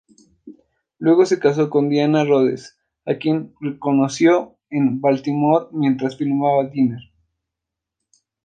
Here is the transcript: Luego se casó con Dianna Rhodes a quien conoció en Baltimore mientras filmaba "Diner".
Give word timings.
Luego 0.97 1.27
se 1.27 1.37
casó 1.37 1.69
con 1.69 1.87
Dianna 1.87 2.23
Rhodes 2.25 2.75
a 3.05 3.17
quien 3.19 3.53
conoció 3.77 4.57
en 4.71 4.99
Baltimore 4.99 5.67
mientras 5.73 6.17
filmaba 6.17 6.65
"Diner". 6.67 7.01